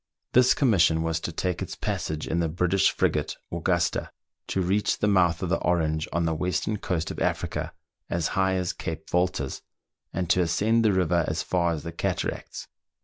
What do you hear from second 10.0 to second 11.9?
and to ascend the river as far as